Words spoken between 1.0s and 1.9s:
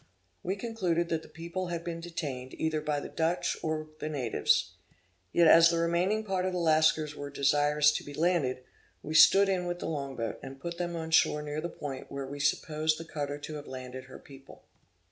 that the people had